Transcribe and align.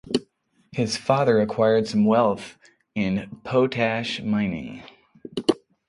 His 0.71 0.97
father 0.97 1.39
acquired 1.39 1.85
some 1.87 2.05
wealth 2.05 2.57
in 2.95 3.39
potash 3.43 4.19
mining. 4.19 4.81